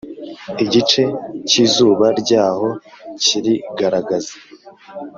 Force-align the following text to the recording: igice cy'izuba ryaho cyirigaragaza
igice 0.63 1.03
cy'izuba 1.49 2.05
ryaho 2.21 2.69
cyirigaragaza 3.23 4.33